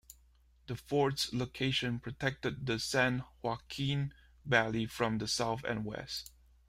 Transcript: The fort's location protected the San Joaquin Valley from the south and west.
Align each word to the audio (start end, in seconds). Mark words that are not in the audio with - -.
The 0.65 0.75
fort's 0.75 1.31
location 1.31 1.99
protected 1.99 2.65
the 2.65 2.79
San 2.79 3.23
Joaquin 3.43 4.15
Valley 4.43 4.87
from 4.87 5.19
the 5.19 5.27
south 5.27 5.63
and 5.63 5.85
west. 5.85 6.31